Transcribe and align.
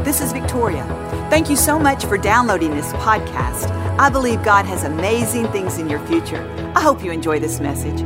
This 0.00 0.20
is 0.20 0.32
Victoria. 0.32 0.84
Thank 1.30 1.48
you 1.48 1.54
so 1.54 1.78
much 1.78 2.04
for 2.06 2.18
downloading 2.18 2.72
this 2.72 2.92
podcast. 2.94 3.70
I 3.98 4.10
believe 4.10 4.42
God 4.42 4.66
has 4.66 4.82
amazing 4.82 5.46
things 5.52 5.78
in 5.78 5.88
your 5.88 6.04
future. 6.06 6.42
I 6.74 6.80
hope 6.80 7.04
you 7.04 7.12
enjoy 7.12 7.38
this 7.38 7.60
message. 7.60 8.00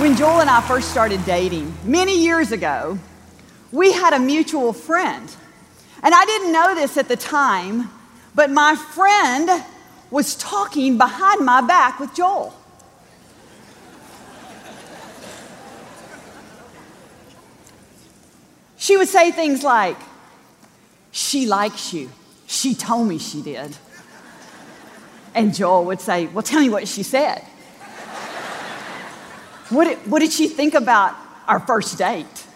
When 0.00 0.16
Joel 0.16 0.40
and 0.40 0.48
I 0.48 0.64
first 0.66 0.90
started 0.90 1.22
dating 1.26 1.74
many 1.84 2.24
years 2.24 2.50
ago, 2.50 2.98
we 3.72 3.92
had 3.92 4.14
a 4.14 4.18
mutual 4.18 4.72
friend. 4.72 5.28
And 6.02 6.14
I 6.14 6.24
didn't 6.24 6.52
know 6.52 6.74
this 6.74 6.96
at 6.96 7.08
the 7.08 7.16
time, 7.16 7.90
but 8.34 8.50
my 8.50 8.74
friend 8.74 9.50
was 10.10 10.34
talking 10.36 10.96
behind 10.96 11.44
my 11.44 11.60
back 11.60 12.00
with 12.00 12.14
Joel. 12.14 12.54
She 18.76 18.96
would 18.96 19.08
say 19.08 19.30
things 19.30 19.62
like, 19.62 19.98
She 21.10 21.46
likes 21.46 21.92
you. 21.92 22.10
She 22.46 22.74
told 22.74 23.08
me 23.08 23.18
she 23.18 23.42
did. 23.42 23.76
And 25.34 25.54
Joel 25.54 25.84
would 25.86 26.00
say, 26.00 26.26
Well, 26.26 26.42
tell 26.42 26.60
me 26.60 26.70
what 26.70 26.88
she 26.88 27.02
said. 27.02 27.44
What 29.68 29.84
did, 29.84 29.98
what 30.10 30.20
did 30.20 30.32
she 30.32 30.48
think 30.48 30.72
about 30.72 31.14
our 31.46 31.60
first 31.60 31.98
date? 31.98 32.46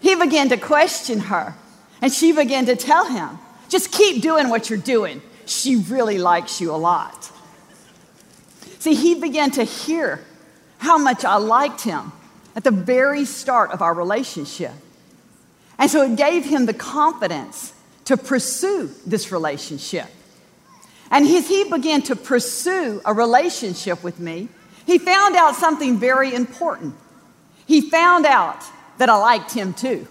He 0.00 0.14
began 0.14 0.48
to 0.48 0.56
question 0.56 1.20
her, 1.20 1.54
and 2.00 2.10
she 2.10 2.32
began 2.32 2.64
to 2.66 2.76
tell 2.76 3.04
him, 3.04 3.38
Just 3.68 3.92
keep 3.92 4.22
doing 4.22 4.48
what 4.48 4.70
you're 4.70 4.78
doing 4.78 5.20
she 5.48 5.76
really 5.76 6.18
likes 6.18 6.60
you 6.60 6.70
a 6.72 6.76
lot. 6.76 7.30
See, 8.78 8.94
he 8.94 9.14
began 9.14 9.50
to 9.52 9.64
hear 9.64 10.24
how 10.78 10.98
much 10.98 11.24
I 11.24 11.36
liked 11.36 11.80
him 11.80 12.12
at 12.54 12.64
the 12.64 12.70
very 12.70 13.24
start 13.24 13.70
of 13.72 13.82
our 13.82 13.94
relationship. 13.94 14.72
And 15.78 15.90
so 15.90 16.02
it 16.02 16.16
gave 16.16 16.44
him 16.44 16.66
the 16.66 16.74
confidence 16.74 17.72
to 18.06 18.16
pursue 18.16 18.90
this 19.06 19.30
relationship. 19.30 20.06
And 21.10 21.26
as 21.26 21.48
he 21.48 21.64
began 21.70 22.02
to 22.02 22.16
pursue 22.16 23.00
a 23.04 23.12
relationship 23.12 24.02
with 24.02 24.18
me, 24.18 24.48
he 24.86 24.98
found 24.98 25.36
out 25.36 25.54
something 25.54 25.98
very 25.98 26.34
important. 26.34 26.94
He 27.66 27.82
found 27.82 28.26
out 28.26 28.62
that 28.98 29.08
I 29.08 29.16
liked 29.16 29.52
him 29.52 29.74
too, 29.74 30.06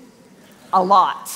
a 0.71 0.83
lot. 0.83 1.29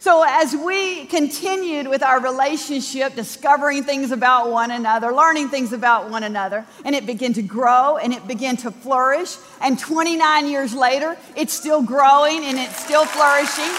So, 0.00 0.24
as 0.26 0.56
we 0.56 1.04
continued 1.04 1.86
with 1.86 2.02
our 2.02 2.22
relationship, 2.22 3.14
discovering 3.14 3.84
things 3.84 4.12
about 4.12 4.50
one 4.50 4.70
another, 4.70 5.12
learning 5.12 5.50
things 5.50 5.74
about 5.74 6.08
one 6.08 6.22
another, 6.22 6.64
and 6.86 6.94
it 6.94 7.04
began 7.04 7.34
to 7.34 7.42
grow 7.42 7.98
and 7.98 8.14
it 8.14 8.26
began 8.26 8.56
to 8.58 8.70
flourish. 8.70 9.36
And 9.60 9.78
29 9.78 10.46
years 10.46 10.72
later, 10.72 11.18
it's 11.36 11.52
still 11.52 11.82
growing 11.82 12.46
and 12.46 12.56
it's 12.56 12.82
still 12.82 13.04
flourishing. 13.04 13.70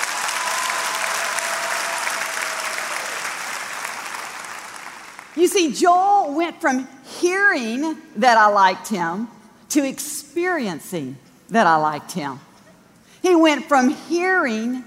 You 5.36 5.47
see, 5.47 5.73
Joel 5.73 6.36
went 6.36 6.61
from 6.61 6.88
hearing 7.19 7.97
that 8.17 8.38
I 8.38 8.45
liked 8.49 8.89
him 8.89 9.27
to 9.69 9.83
experiencing 9.83 11.17
that 11.49 11.66
I 11.66 11.77
liked 11.77 12.11
him. 12.11 12.39
He 13.23 13.33
went 13.33 13.66
from 13.66 13.89
hearing 13.89 14.83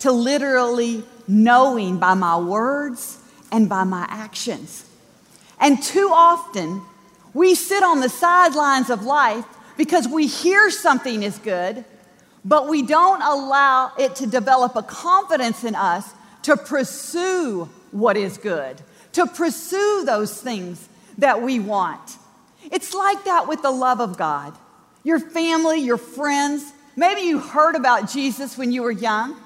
to 0.00 0.12
literally 0.12 1.04
knowing 1.28 1.98
by 1.98 2.14
my 2.14 2.38
words 2.38 3.18
and 3.50 3.68
by 3.68 3.84
my 3.84 4.06
actions. 4.08 4.84
And 5.58 5.82
too 5.82 6.10
often, 6.12 6.82
we 7.34 7.54
sit 7.54 7.82
on 7.82 8.00
the 8.00 8.08
sidelines 8.08 8.90
of 8.90 9.02
life 9.02 9.44
because 9.76 10.08
we 10.08 10.26
hear 10.26 10.70
something 10.70 11.22
is 11.22 11.38
good, 11.38 11.84
but 12.44 12.68
we 12.68 12.82
don't 12.82 13.22
allow 13.22 13.92
it 13.98 14.16
to 14.16 14.26
develop 14.26 14.76
a 14.76 14.82
confidence 14.82 15.64
in 15.64 15.74
us 15.74 16.12
to 16.42 16.56
pursue 16.56 17.68
what 17.90 18.16
is 18.16 18.38
good, 18.38 18.80
to 19.12 19.26
pursue 19.26 20.04
those 20.04 20.40
things 20.40 20.88
that 21.18 21.42
we 21.42 21.58
want. 21.58 22.16
It's 22.70 22.94
like 22.94 23.24
that 23.24 23.48
with 23.48 23.62
the 23.62 23.70
love 23.70 24.00
of 24.00 24.16
God. 24.16 24.56
Your 25.02 25.20
family, 25.20 25.80
your 25.80 25.98
friends, 25.98 26.72
maybe 26.94 27.22
you 27.22 27.38
heard 27.38 27.74
about 27.74 28.10
Jesus 28.10 28.58
when 28.58 28.72
you 28.72 28.82
were 28.82 28.90
young. 28.90 29.36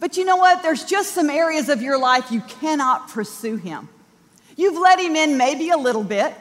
But 0.00 0.16
you 0.16 0.24
know 0.24 0.36
what? 0.36 0.62
There's 0.62 0.84
just 0.84 1.12
some 1.12 1.30
areas 1.30 1.68
of 1.68 1.82
your 1.82 1.98
life 1.98 2.30
you 2.30 2.40
cannot 2.40 3.08
pursue 3.08 3.56
him. 3.56 3.88
You've 4.56 4.78
let 4.78 5.00
him 5.00 5.16
in 5.16 5.36
maybe 5.36 5.70
a 5.70 5.76
little 5.76 6.04
bit, 6.04 6.34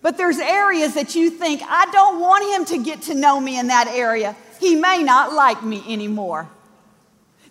but 0.00 0.16
there's 0.16 0.38
areas 0.38 0.94
that 0.94 1.14
you 1.14 1.30
think, 1.30 1.62
I 1.66 1.86
don't 1.86 2.20
want 2.20 2.54
him 2.54 2.76
to 2.76 2.84
get 2.84 3.02
to 3.02 3.14
know 3.14 3.40
me 3.40 3.58
in 3.58 3.68
that 3.68 3.88
area. 3.88 4.36
He 4.60 4.74
may 4.76 5.02
not 5.02 5.32
like 5.32 5.62
me 5.62 5.82
anymore. 5.88 6.48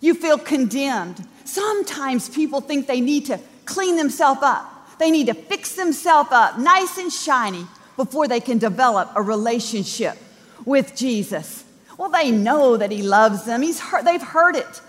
You 0.00 0.14
feel 0.14 0.38
condemned. 0.38 1.26
Sometimes 1.44 2.28
people 2.28 2.60
think 2.60 2.86
they 2.86 3.00
need 3.00 3.26
to 3.26 3.40
clean 3.64 3.96
themselves 3.96 4.40
up, 4.42 4.98
they 4.98 5.10
need 5.10 5.26
to 5.26 5.34
fix 5.34 5.74
themselves 5.74 6.30
up 6.32 6.58
nice 6.58 6.98
and 6.98 7.12
shiny 7.12 7.66
before 7.96 8.28
they 8.28 8.40
can 8.40 8.58
develop 8.58 9.10
a 9.14 9.22
relationship 9.22 10.16
with 10.64 10.96
Jesus. 10.96 11.64
Well, 11.96 12.10
they 12.10 12.30
know 12.30 12.76
that 12.76 12.90
he 12.90 13.02
loves 13.02 13.44
them, 13.44 13.62
He's 13.62 13.80
heard, 13.80 14.04
they've 14.04 14.22
heard 14.22 14.56
it 14.56 14.80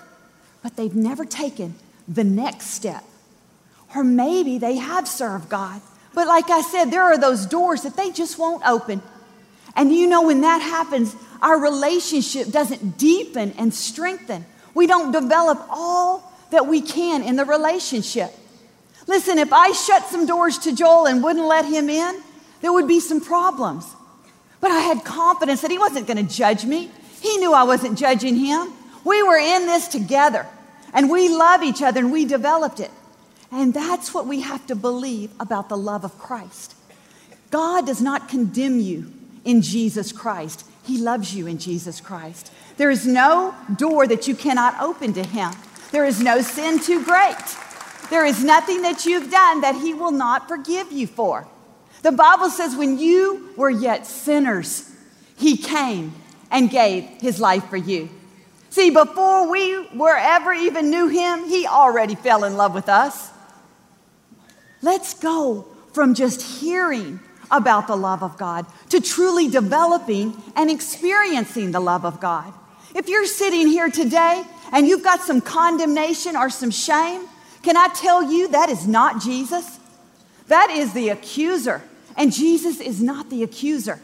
but 0.66 0.76
they've 0.78 0.96
never 0.96 1.26
taken 1.26 1.76
the 2.08 2.24
next 2.24 2.72
step. 2.72 3.04
Or 3.96 4.04
maybe 4.04 4.58
they 4.58 4.78
have 4.78 5.08
served 5.08 5.48
God, 5.48 5.80
but 6.16 6.26
like 6.26 6.50
I 6.50 6.62
said, 6.62 6.86
there 6.86 7.04
are 7.04 7.20
those 7.20 7.46
doors 7.46 7.84
that 7.84 7.96
they 7.96 8.10
just 8.10 8.40
won't 8.40 8.66
open. 8.66 9.04
And 9.76 9.94
you 9.94 10.08
know, 10.08 10.24
when 10.24 10.42
that 10.42 10.64
happens, 10.64 11.16
our 11.40 11.60
relationship 11.60 12.48
doesn't 12.48 12.98
deepen 12.98 13.54
and 13.60 13.72
strengthen. 13.76 14.44
We 14.74 14.88
don't 14.88 15.12
develop 15.12 15.64
all 15.70 16.34
that 16.50 16.66
we 16.66 16.82
can 16.82 17.22
in 17.22 17.36
the 17.36 17.46
relationship. 17.46 18.32
Listen, 19.06 19.38
if 19.38 19.54
I 19.54 19.72
shut 19.72 20.06
some 20.06 20.26
doors 20.26 20.58
to 20.58 20.76
Joel 20.76 21.06
and 21.06 21.24
wouldn't 21.24 21.46
let 21.46 21.66
him 21.66 21.92
in, 21.92 22.24
there 22.62 22.74
would 22.74 22.88
be 22.88 23.00
some 23.00 23.22
problems. 23.22 23.86
But 24.62 24.72
I 24.72 24.80
had 24.80 25.06
confidence 25.06 25.62
that 25.62 25.70
he 25.70 25.78
wasn't 25.78 26.08
going 26.08 26.26
to 26.26 26.36
judge 26.36 26.66
me. 26.66 26.90
He 27.22 27.38
knew 27.38 27.54
I 27.54 27.66
wasn't 27.66 28.00
judging 28.00 28.36
him. 28.36 28.74
We 29.04 29.22
were 29.22 29.38
in 29.38 29.68
this 29.68 29.88
together. 29.88 30.48
And 30.96 31.10
we 31.10 31.28
love 31.30 31.62
each 31.62 31.84
other 31.84 32.00
and 32.00 32.12
we 32.12 32.26
developed 32.26 32.80
it. 32.80 32.90
And 33.52 33.74
that's 33.74 34.14
what 34.14 34.26
we 34.26 34.42
have 34.42 34.66
to 34.68 34.76
believe 34.76 35.30
about 35.40 35.70
the 35.70 35.78
love 35.78 36.04
of 36.04 36.18
Christ. 36.18 36.74
God 37.52 37.86
does 37.86 38.02
not 38.02 38.30
condemn 38.30 38.80
you 38.80 39.12
in 39.44 39.62
Jesus 39.62 40.12
Christ, 40.12 40.66
He 40.84 40.98
loves 40.98 41.36
you 41.36 41.46
in 41.46 41.60
Jesus 41.60 42.02
Christ. 42.02 42.52
There 42.78 42.90
is 42.90 43.06
no 43.06 43.54
door 43.76 44.08
that 44.08 44.28
you 44.28 44.36
cannot 44.36 44.82
open 44.82 45.14
to 45.14 45.24
Him, 45.24 45.52
there 45.92 46.06
is 46.06 46.20
no 46.20 46.42
sin 46.42 46.80
too 46.80 47.04
great. 47.04 47.36
There 48.10 48.26
is 48.26 48.44
nothing 48.44 48.84
that 48.84 49.06
you've 49.06 49.32
done 49.32 49.62
that 49.62 49.76
He 49.76 49.94
will 49.94 50.12
not 50.12 50.48
forgive 50.48 50.92
you 50.92 51.08
for. 51.08 51.48
The 52.04 52.12
Bible 52.12 52.50
says, 52.50 52.76
when 52.76 53.00
you 53.00 53.50
were 53.58 53.70
yet 53.70 54.06
sinners, 54.06 54.92
He 55.38 55.58
came 55.58 56.14
and 56.52 56.70
gave 56.70 57.06
His 57.20 57.40
life 57.40 57.68
for 57.68 57.78
you. 57.78 58.10
See, 58.76 58.90
before 58.90 59.50
we 59.50 59.88
were 59.96 60.18
ever 60.18 60.52
even 60.52 60.90
knew 60.90 61.08
him, 61.08 61.48
he 61.48 61.66
already 61.66 62.16
fell 62.16 62.44
in 62.44 62.58
love 62.58 62.74
with 62.74 62.90
us. 62.90 63.32
Let's 64.82 65.14
go 65.14 65.66
from 65.94 66.14
just 66.14 66.42
hearing 66.42 67.22
about 67.50 67.88
the 67.88 67.96
love 67.96 68.22
of 68.22 68.38
God 68.38 68.66
to 68.90 69.00
truly 69.00 69.48
developing 69.48 70.36
and 70.58 70.70
experiencing 70.70 71.72
the 71.72 71.80
love 71.80 72.04
of 72.04 72.20
God. 72.20 72.54
If 72.94 73.08
you're 73.08 73.26
sitting 73.26 73.68
here 73.68 73.90
today 73.90 74.44
and 74.74 74.86
you've 74.86 75.06
got 75.06 75.22
some 75.22 75.40
condemnation 75.40 76.36
or 76.36 76.50
some 76.50 76.70
shame, 76.70 77.30
can 77.64 77.78
I 77.78 77.88
tell 77.96 78.30
you 78.30 78.50
that 78.50 78.68
is 78.68 78.86
not 78.86 79.22
Jesus? 79.22 79.80
That 80.50 80.70
is 80.70 80.92
the 80.92 81.08
accuser, 81.12 81.82
and 82.18 82.30
Jesus 82.30 82.82
is 82.82 83.02
not 83.02 83.30
the 83.30 83.42
accuser. 83.42 84.02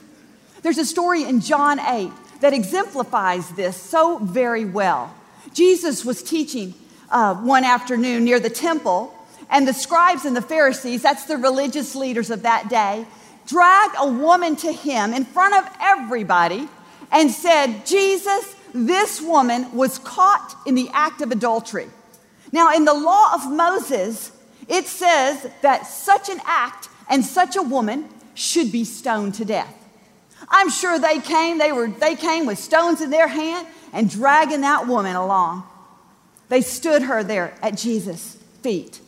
There's 0.61 0.77
a 0.77 0.85
story 0.85 1.23
in 1.23 1.41
John 1.41 1.77
8 1.77 2.09
that 2.41 2.53
exemplifies 2.53 3.49
this 3.51 3.77
so 3.77 4.17
very 4.17 4.65
well. 4.65 5.13
Jesus 5.53 6.03
was 6.05 6.21
teaching 6.21 6.73
uh, 7.09 7.35
one 7.35 7.63
afternoon 7.63 8.23
near 8.23 8.39
the 8.39 8.49
temple, 8.49 9.13
and 9.49 9.67
the 9.67 9.73
scribes 9.73 10.25
and 10.25 10.35
the 10.35 10.41
Pharisees, 10.41 11.01
that's 11.01 11.25
the 11.25 11.37
religious 11.37 11.95
leaders 11.95 12.29
of 12.29 12.43
that 12.43 12.69
day, 12.69 13.05
dragged 13.47 13.95
a 13.99 14.07
woman 14.07 14.55
to 14.57 14.71
him 14.71 15.13
in 15.13 15.25
front 15.25 15.55
of 15.55 15.69
everybody 15.81 16.69
and 17.11 17.29
said, 17.29 17.85
Jesus, 17.85 18.55
this 18.73 19.21
woman 19.21 19.75
was 19.75 19.99
caught 19.99 20.55
in 20.65 20.75
the 20.75 20.89
act 20.93 21.21
of 21.21 21.31
adultery. 21.31 21.87
Now, 22.53 22.73
in 22.73 22.85
the 22.85 22.93
law 22.93 23.33
of 23.33 23.51
Moses, 23.51 24.31
it 24.67 24.85
says 24.87 25.49
that 25.61 25.87
such 25.87 26.29
an 26.29 26.39
act 26.45 26.87
and 27.09 27.25
such 27.25 27.55
a 27.55 27.61
woman 27.61 28.07
should 28.33 28.71
be 28.71 28.85
stoned 28.85 29.33
to 29.35 29.45
death. 29.45 29.80
I'm 30.51 30.69
sure 30.69 30.99
they 30.99 31.19
came, 31.19 31.57
they, 31.57 31.71
were, 31.71 31.87
they 31.87 32.15
came 32.15 32.45
with 32.45 32.59
stones 32.59 32.99
in 32.99 33.09
their 33.09 33.27
hand 33.27 33.65
and 33.93 34.09
dragging 34.09 34.61
that 34.61 34.85
woman 34.85 35.15
along. 35.15 35.63
They 36.49 36.61
stood 36.61 37.03
her 37.03 37.23
there 37.23 37.57
at 37.61 37.77
Jesus' 37.77 38.35
feet. 38.61 38.99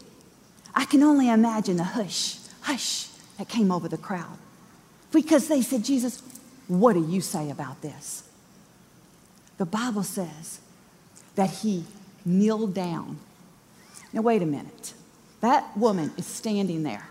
I 0.73 0.85
can 0.85 1.03
only 1.03 1.29
imagine 1.29 1.75
the 1.75 1.83
hush, 1.83 2.37
hush, 2.61 3.07
that 3.37 3.49
came 3.49 3.71
over 3.71 3.89
the 3.89 3.97
crowd 3.97 4.37
because 5.11 5.49
they 5.49 5.61
said, 5.61 5.83
Jesus, 5.83 6.23
what 6.67 6.93
do 6.93 7.05
you 7.05 7.19
say 7.19 7.49
about 7.49 7.81
this? 7.81 8.23
The 9.57 9.65
Bible 9.65 10.03
says 10.03 10.61
that 11.35 11.49
he 11.49 11.83
kneeled 12.25 12.73
down. 12.73 13.19
Now, 14.13 14.21
wait 14.21 14.41
a 14.41 14.45
minute. 14.45 14.93
That 15.41 15.77
woman 15.77 16.13
is 16.17 16.25
standing 16.25 16.83
there. 16.83 17.09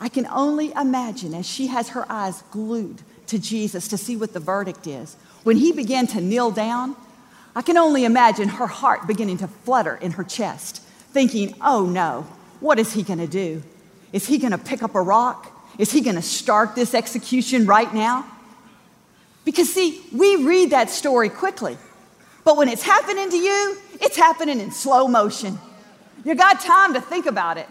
I 0.00 0.08
can 0.08 0.26
only 0.26 0.72
imagine 0.72 1.34
as 1.34 1.46
she 1.46 1.66
has 1.66 1.90
her 1.90 2.10
eyes 2.10 2.42
glued 2.50 3.02
to 3.28 3.38
Jesus 3.38 3.88
to 3.88 3.96
see 3.96 4.16
what 4.16 4.32
the 4.32 4.40
verdict 4.40 4.86
is. 4.86 5.16
When 5.42 5.56
he 5.56 5.72
began 5.72 6.06
to 6.08 6.20
kneel 6.20 6.50
down, 6.50 6.96
I 7.56 7.62
can 7.62 7.76
only 7.76 8.04
imagine 8.04 8.48
her 8.48 8.66
heart 8.66 9.06
beginning 9.06 9.38
to 9.38 9.48
flutter 9.48 9.96
in 9.96 10.12
her 10.12 10.24
chest, 10.24 10.82
thinking, 11.12 11.54
oh 11.60 11.86
no, 11.86 12.26
what 12.60 12.78
is 12.78 12.92
he 12.92 13.02
going 13.02 13.20
to 13.20 13.26
do? 13.26 13.62
Is 14.12 14.26
he 14.26 14.38
going 14.38 14.52
to 14.52 14.58
pick 14.58 14.82
up 14.82 14.94
a 14.94 15.02
rock? 15.02 15.50
Is 15.78 15.92
he 15.92 16.00
going 16.00 16.16
to 16.16 16.22
start 16.22 16.74
this 16.74 16.94
execution 16.94 17.66
right 17.66 17.92
now? 17.92 18.26
Because, 19.44 19.72
see, 19.72 20.02
we 20.12 20.36
read 20.36 20.70
that 20.70 20.88
story 20.88 21.28
quickly, 21.28 21.76
but 22.44 22.56
when 22.56 22.68
it's 22.68 22.82
happening 22.82 23.30
to 23.30 23.36
you, 23.36 23.76
it's 24.00 24.16
happening 24.16 24.60
in 24.60 24.70
slow 24.70 25.06
motion. 25.06 25.58
You 26.24 26.34
got 26.34 26.60
time 26.60 26.94
to 26.94 27.00
think 27.00 27.26
about 27.26 27.58
it. 27.58 27.66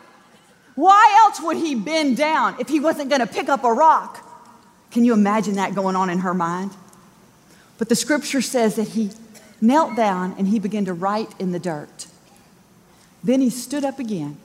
Why 0.76 1.24
else 1.26 1.42
would 1.42 1.58
he 1.58 1.76
bend 1.76 2.18
down 2.18 2.58
if 2.60 2.68
he 2.70 2.80
wasn't 2.80 3.10
going 3.10 3.22
to 3.22 3.28
pick 3.28 3.50
up 3.50 3.64
a 3.64 3.74
rock? 3.74 4.23
Can 4.94 5.04
you 5.04 5.14
imagine 5.14 5.56
that 5.56 5.74
going 5.74 5.96
on 5.96 6.12
in 6.12 6.20
her 6.20 6.36
mind? 6.36 6.70
But 7.80 7.90
the 7.90 7.96
scripture 7.96 8.42
says 8.42 8.76
that 8.76 8.90
he 8.90 9.10
knelt 9.60 9.96
down 9.96 10.36
and 10.38 10.48
he 10.48 10.60
began 10.60 10.86
to 10.86 10.94
write 10.94 11.34
in 11.40 11.52
the 11.52 11.58
dirt. 11.58 12.06
Then 13.24 13.42
he 13.42 13.50
stood 13.50 13.84
up 13.84 13.98
again 13.98 14.38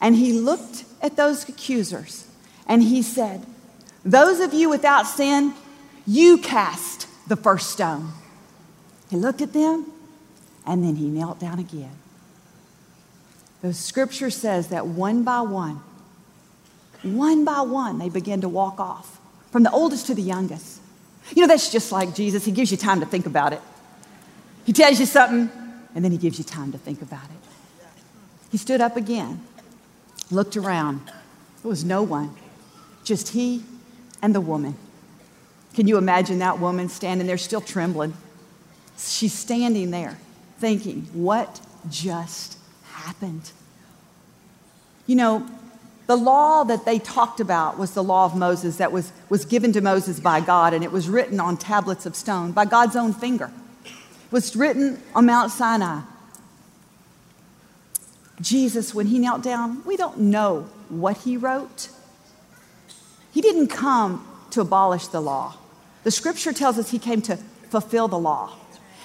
and 0.00 0.16
he 0.16 0.32
looked 0.32 0.84
at 1.00 1.16
those 1.16 1.48
accusers 1.48 2.26
and 2.66 2.82
he 2.82 3.02
said, 3.02 3.46
Those 4.04 4.40
of 4.40 4.52
you 4.52 4.68
without 4.68 5.04
sin, 5.04 5.54
you 6.08 6.38
cast 6.38 7.06
the 7.28 7.36
first 7.36 7.70
stone. 7.70 8.10
He 9.10 9.16
looked 9.16 9.42
at 9.42 9.52
them 9.52 9.86
and 10.66 10.82
then 10.82 10.96
he 10.96 11.06
knelt 11.06 11.38
down 11.38 11.60
again. 11.60 11.96
The 13.60 13.72
scripture 13.72 14.30
says 14.30 14.68
that 14.68 14.88
one 14.88 15.22
by 15.22 15.42
one, 15.42 15.82
one 17.04 17.44
by 17.44 17.60
one, 17.60 17.98
they 17.98 18.08
began 18.08 18.40
to 18.40 18.48
walk 18.48 18.80
off, 18.80 19.20
from 19.52 19.62
the 19.62 19.70
oldest 19.70 20.06
to 20.06 20.14
the 20.14 20.22
youngest. 20.22 20.80
You 21.36 21.42
know, 21.42 21.46
that's 21.46 21.70
just 21.70 21.92
like 21.92 22.14
Jesus. 22.14 22.44
He 22.44 22.50
gives 22.50 22.72
you 22.72 22.76
time 22.76 22.98
to 23.00 23.06
think 23.06 23.26
about 23.26 23.52
it. 23.52 23.60
He 24.64 24.72
tells 24.72 24.98
you 24.98 25.06
something, 25.06 25.50
and 25.94 26.04
then 26.04 26.10
he 26.10 26.18
gives 26.18 26.38
you 26.38 26.44
time 26.44 26.72
to 26.72 26.78
think 26.78 27.02
about 27.02 27.24
it. 27.24 27.86
He 28.50 28.56
stood 28.56 28.80
up 28.80 28.96
again, 28.96 29.40
looked 30.30 30.56
around. 30.56 31.06
There 31.06 31.68
was 31.68 31.84
no 31.84 32.02
one, 32.02 32.34
just 33.04 33.28
he 33.30 33.62
and 34.20 34.34
the 34.34 34.40
woman. 34.40 34.74
Can 35.74 35.86
you 35.86 35.96
imagine 35.96 36.38
that 36.40 36.58
woman 36.58 36.88
standing 36.88 37.26
there 37.26 37.38
still 37.38 37.60
trembling? 37.60 38.14
She's 38.98 39.32
standing 39.32 39.90
there 39.90 40.18
thinking, 40.58 41.08
what 41.12 41.60
just 41.88 42.58
happened? 42.84 43.52
You 45.06 45.16
know, 45.16 45.46
the 46.06 46.16
law 46.16 46.64
that 46.64 46.84
they 46.84 46.98
talked 46.98 47.40
about 47.40 47.78
was 47.78 47.92
the 47.92 48.02
law 48.02 48.24
of 48.24 48.34
Moses 48.34 48.76
that 48.78 48.90
was, 48.90 49.12
was 49.28 49.44
given 49.44 49.72
to 49.72 49.80
Moses 49.80 50.18
by 50.18 50.40
God, 50.40 50.74
and 50.74 50.82
it 50.82 50.90
was 50.90 51.08
written 51.08 51.38
on 51.38 51.56
tablets 51.56 52.06
of 52.06 52.16
stone 52.16 52.52
by 52.52 52.64
God's 52.64 52.96
own 52.96 53.12
finger. 53.12 53.52
It 53.84 54.32
was 54.32 54.56
written 54.56 55.00
on 55.14 55.26
Mount 55.26 55.52
Sinai. 55.52 56.00
Jesus, 58.40 58.94
when 58.94 59.06
he 59.06 59.18
knelt 59.18 59.42
down, 59.42 59.84
we 59.84 59.96
don't 59.96 60.18
know 60.18 60.68
what 60.88 61.18
he 61.18 61.36
wrote. 61.36 61.90
He 63.32 63.40
didn't 63.40 63.68
come 63.68 64.26
to 64.50 64.60
abolish 64.60 65.06
the 65.06 65.20
law. 65.20 65.56
The 66.02 66.10
scripture 66.10 66.52
tells 66.52 66.78
us 66.78 66.90
he 66.90 66.98
came 66.98 67.22
to 67.22 67.36
fulfill 67.70 68.08
the 68.08 68.18
law. 68.18 68.52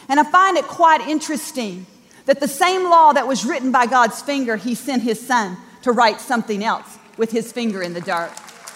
And 0.09 0.19
I 0.19 0.23
find 0.23 0.57
it 0.57 0.65
quite 0.65 1.01
interesting 1.01 1.85
that 2.25 2.39
the 2.39 2.47
same 2.47 2.83
law 2.83 3.13
that 3.13 3.27
was 3.27 3.45
written 3.45 3.71
by 3.71 3.85
God's 3.85 4.21
finger, 4.21 4.57
he 4.57 4.73
sent 4.73 5.03
his 5.03 5.25
son 5.25 5.57
to 5.83 5.91
write 5.91 6.19
something 6.19 6.63
else 6.63 6.97
with 7.17 7.31
his 7.31 7.51
finger 7.51 7.81
in 7.81 7.93
the 7.93 8.01
dirt. 8.01 8.31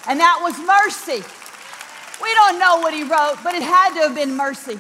And 0.08 0.20
that 0.20 0.40
was 0.42 0.58
mercy. 0.60 1.24
We 2.22 2.34
don't 2.34 2.60
know 2.60 2.78
what 2.80 2.94
he 2.94 3.04
wrote, 3.04 3.38
but 3.44 3.56
it 3.56 3.64
had 3.64 3.94
to 3.96 4.02
have 4.02 4.16
been 4.16 4.36
mercy. 4.36 4.80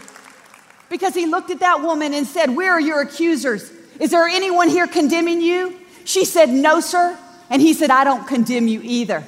Because 0.89 1.13
he 1.13 1.25
looked 1.25 1.51
at 1.51 1.59
that 1.59 1.81
woman 1.81 2.13
and 2.13 2.27
said, 2.27 2.56
Where 2.56 2.73
are 2.73 2.79
your 2.79 3.01
accusers? 3.01 3.71
Is 4.00 4.12
there 4.12 4.27
anyone 4.27 4.68
here 4.68 4.88
condemning 4.88 5.41
you? 5.41 5.77
She 6.06 6.25
said, 6.25 6.50
No, 6.50 6.79
sir. 6.79 7.18
And 7.50 7.62
he 7.62 7.73
said, 7.73 7.89
I 7.89 8.03
don't 8.03 8.27
condemn 8.27 8.67
you 8.67 8.81
either. 8.83 9.24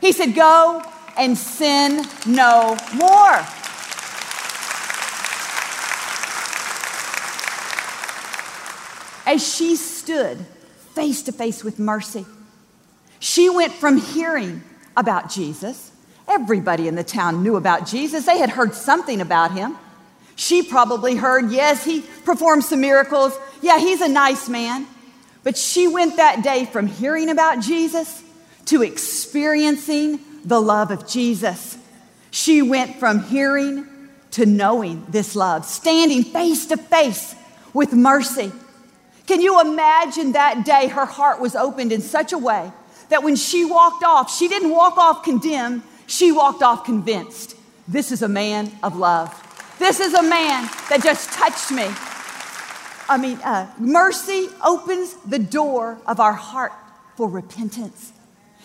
He 0.00 0.12
said, 0.12 0.34
Go 0.34 0.82
and 1.16 1.36
sin 1.36 2.04
no 2.26 2.76
more. 2.94 3.44
As 9.26 9.46
she 9.46 9.76
stood 9.76 10.44
face 10.98 11.22
to 11.22 11.30
face 11.30 11.62
with 11.62 11.78
mercy, 11.78 12.26
she 13.20 13.48
went 13.48 13.72
from 13.72 13.98
hearing 13.98 14.64
about 14.96 15.30
Jesus. 15.30 15.92
Everybody 16.26 16.88
in 16.88 16.96
the 16.96 17.04
town 17.04 17.44
knew 17.44 17.54
about 17.54 17.86
Jesus. 17.86 18.26
They 18.26 18.38
had 18.38 18.50
heard 18.50 18.74
something 18.74 19.20
about 19.20 19.52
him. 19.52 19.76
She 20.34 20.64
probably 20.64 21.14
heard, 21.14 21.52
yes, 21.52 21.84
he 21.84 22.00
performed 22.24 22.64
some 22.64 22.80
miracles. 22.80 23.32
Yeah, 23.62 23.78
he's 23.78 24.00
a 24.00 24.08
nice 24.08 24.48
man. 24.48 24.88
But 25.44 25.56
she 25.56 25.86
went 25.86 26.16
that 26.16 26.42
day 26.42 26.64
from 26.64 26.88
hearing 26.88 27.28
about 27.28 27.60
Jesus 27.60 28.20
to 28.64 28.82
experiencing 28.82 30.18
the 30.44 30.60
love 30.60 30.90
of 30.90 31.06
Jesus. 31.06 31.78
She 32.32 32.60
went 32.60 32.96
from 32.96 33.22
hearing 33.22 33.86
to 34.32 34.46
knowing 34.46 35.06
this 35.08 35.36
love, 35.36 35.64
standing 35.64 36.24
face 36.24 36.66
to 36.66 36.76
face 36.76 37.36
with 37.72 37.92
mercy. 37.92 38.50
Can 39.28 39.42
you 39.42 39.60
imagine 39.60 40.32
that 40.32 40.64
day 40.64 40.88
her 40.88 41.04
heart 41.04 41.38
was 41.38 41.54
opened 41.54 41.92
in 41.92 42.00
such 42.00 42.32
a 42.32 42.38
way 42.38 42.72
that 43.10 43.22
when 43.22 43.36
she 43.36 43.62
walked 43.62 44.02
off, 44.02 44.34
she 44.34 44.48
didn't 44.48 44.70
walk 44.70 44.96
off 44.96 45.22
condemned, 45.22 45.82
she 46.06 46.32
walked 46.32 46.62
off 46.62 46.82
convinced. 46.82 47.54
This 47.86 48.10
is 48.10 48.22
a 48.22 48.28
man 48.28 48.72
of 48.82 48.96
love. 48.96 49.30
This 49.78 50.00
is 50.00 50.14
a 50.14 50.22
man 50.22 50.70
that 50.88 51.02
just 51.02 51.30
touched 51.30 51.70
me. 51.70 51.84
I 53.06 53.18
mean, 53.20 53.36
uh, 53.44 53.70
mercy 53.78 54.48
opens 54.64 55.12
the 55.16 55.38
door 55.38 55.98
of 56.06 56.20
our 56.20 56.32
heart 56.32 56.72
for 57.16 57.28
repentance. 57.28 58.14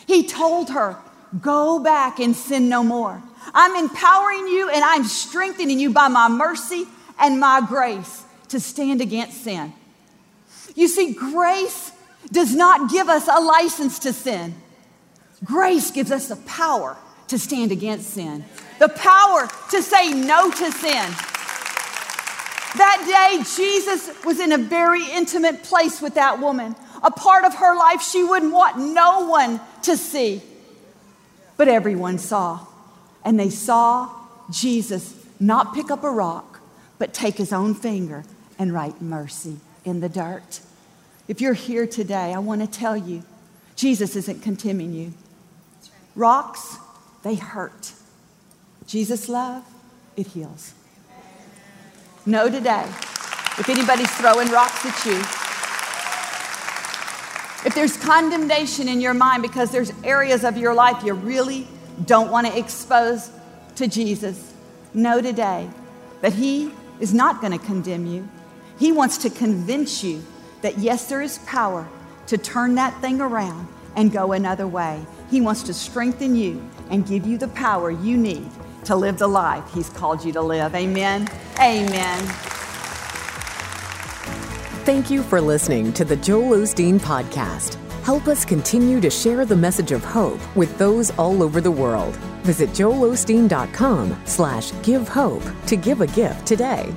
He 0.08 0.26
told 0.26 0.70
her, 0.70 0.96
Go 1.42 1.80
back 1.80 2.20
and 2.20 2.34
sin 2.34 2.70
no 2.70 2.84
more. 2.84 3.22
I'm 3.54 3.76
empowering 3.76 4.48
you 4.48 4.70
and 4.70 4.82
I'm 4.82 5.04
strengthening 5.04 5.80
you 5.80 5.92
by 5.92 6.08
my 6.08 6.30
mercy 6.30 6.86
and 7.20 7.38
my 7.38 7.60
grace 7.68 8.24
to 8.48 8.62
stand 8.62 9.02
against 9.02 9.44
sin. 9.44 9.74
You 10.76 10.88
see, 10.88 11.14
grace 11.14 11.92
does 12.32 12.56
not 12.56 12.90
give 12.90 13.10
us 13.10 13.28
a 13.28 13.40
license 13.40 14.00
to 14.00 14.14
sin. 14.14 14.56
Grace 15.44 15.92
gives 15.92 16.12
us 16.12 16.28
the 16.28 16.36
power 16.38 16.98
to 17.28 17.38
stand 17.38 17.72
against 17.72 18.12
sin, 18.12 18.44
the 18.80 18.90
power 18.90 19.48
to 19.72 19.82
say 19.82 20.12
no 20.12 20.50
to 20.50 20.72
sin. 20.72 21.10
That 22.76 23.04
day, 23.06 23.44
Jesus 23.56 24.10
was 24.24 24.40
in 24.40 24.52
a 24.52 24.58
very 24.58 25.04
intimate 25.12 25.64
place 25.64 26.02
with 26.02 26.16
that 26.16 26.40
woman, 26.40 26.76
a 27.04 27.12
part 27.12 27.46
of 27.46 27.56
her 27.56 27.76
life 27.76 28.02
she 28.02 28.24
wouldn't 28.24 28.52
want 28.52 28.78
no 28.80 29.28
one 29.28 29.62
to 29.84 29.96
see. 29.96 30.42
But 31.56 31.68
everyone 31.68 32.18
saw, 32.18 32.66
and 33.24 33.40
they 33.40 33.52
saw 33.52 34.10
Jesus 34.50 35.14
not 35.40 35.76
pick 35.76 35.92
up 35.92 36.04
a 36.04 36.10
rock, 36.10 36.62
but 36.98 37.14
take 37.14 37.36
his 37.36 37.54
own 37.54 37.76
finger 37.76 38.24
and 38.58 38.74
write 38.74 39.02
mercy 39.02 39.58
in 39.86 40.00
the 40.00 40.10
dirt. 40.10 40.62
If 41.28 41.42
you're 41.42 41.54
here 41.54 41.88
today, 41.88 42.34
I 42.34 42.40
want 42.40 42.62
to 42.62 42.68
tell 42.68 42.98
you 42.98 43.24
Jesus 43.76 44.16
isn't 44.16 44.42
condemning 44.42 44.94
you. 44.94 45.14
Rocks, 46.16 46.78
they 47.24 47.36
hurt. 47.36 47.94
Jesus' 48.86 49.30
love, 49.30 49.64
it 50.16 50.28
heals. 50.28 50.74
Know 52.26 52.50
today, 52.50 52.86
if 53.58 53.68
anybody's 53.70 54.12
throwing 54.16 54.50
rocks 54.50 54.86
at 54.86 55.06
you, 55.06 55.20
if 57.66 57.74
there's 57.76 57.96
condemnation 57.98 58.88
in 58.90 59.00
your 59.00 59.14
mind 59.14 59.42
because 59.42 59.72
there's 59.72 59.92
areas 60.04 60.44
of 60.44 60.58
your 60.58 60.74
life 60.74 61.04
you 61.04 61.14
really 61.14 61.68
don't 62.06 62.30
want 62.30 62.46
to 62.48 62.58
expose 62.58 63.30
to 63.76 63.88
Jesus, 63.88 64.54
know 64.94 65.22
today 65.22 65.70
that 66.22 66.34
He 66.34 66.72
is 67.00 67.14
not 67.14 67.42
going 67.42 67.58
to 67.58 67.66
condemn 67.66 68.06
you. 68.06 68.28
He 68.78 68.92
wants 68.92 69.18
to 69.20 69.30
convince 69.30 70.04
you 70.04 70.24
that 70.62 70.78
yes, 70.78 71.10
there 71.10 71.22
is 71.22 71.40
power 71.40 71.88
to 72.28 72.38
turn 72.38 72.76
that 72.76 73.00
thing 73.02 73.22
around 73.22 73.68
and 73.96 74.12
go 74.12 74.32
another 74.32 74.68
way. 74.68 75.06
He 75.30 75.42
wants 75.42 75.64
to 75.64 75.74
strengthen 75.74 76.36
you 76.36 76.62
and 76.90 77.06
give 77.06 77.26
you 77.26 77.38
the 77.38 77.50
power 77.50 77.92
you 77.92 78.18
need 78.18 78.50
to 78.86 78.96
live 78.96 79.18
the 79.18 79.28
life 79.28 79.64
He's 79.74 79.90
called 79.90 80.24
you 80.24 80.32
to 80.34 80.42
live. 80.42 80.76
Amen. 80.76 81.28
Amen. 81.60 82.20
Thank 84.86 85.10
you 85.10 85.24
for 85.24 85.40
listening 85.40 85.94
to 85.94 86.04
the 86.04 86.18
Joel 86.18 86.58
Osteen 86.58 87.00
Podcast. 87.00 87.76
Help 88.04 88.28
us 88.28 88.44
continue 88.44 89.00
to 89.00 89.10
share 89.10 89.46
the 89.46 89.56
message 89.56 89.94
of 89.94 90.04
hope 90.04 90.42
with 90.58 90.78
those 90.78 91.10
all 91.12 91.42
over 91.42 91.62
the 91.62 91.72
world. 91.72 92.18
Visit 92.44 92.72
joelosteen.com 92.72 94.22
slash 94.26 94.74
give 94.84 95.08
hope 95.08 95.44
to 95.68 95.78
give 95.78 96.02
a 96.02 96.08
gift 96.08 96.46
today. 96.46 96.94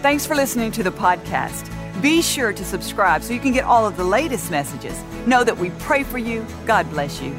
Thanks 0.00 0.24
for 0.24 0.36
listening 0.36 0.70
to 0.72 0.84
the 0.84 0.92
podcast. 0.92 1.72
Be 2.00 2.22
sure 2.22 2.52
to 2.52 2.64
subscribe 2.64 3.24
so 3.24 3.32
you 3.32 3.40
can 3.40 3.52
get 3.52 3.64
all 3.64 3.84
of 3.84 3.96
the 3.96 4.04
latest 4.04 4.48
messages. 4.48 5.02
Know 5.26 5.42
that 5.42 5.58
we 5.58 5.70
pray 5.80 6.04
for 6.04 6.18
you. 6.18 6.46
God 6.66 6.88
bless 6.90 7.20
you. 7.20 7.36